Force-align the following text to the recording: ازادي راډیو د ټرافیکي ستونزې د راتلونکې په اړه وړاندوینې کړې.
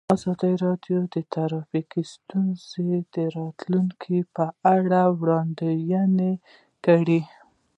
ازادي 0.15 0.51
راډیو 0.65 0.99
د 1.13 1.15
ټرافیکي 1.33 2.03
ستونزې 2.15 2.91
د 3.15 3.15
راتلونکې 3.37 4.17
په 4.35 4.45
اړه 4.75 5.01
وړاندوینې 5.19 6.33
کړې. 6.85 7.21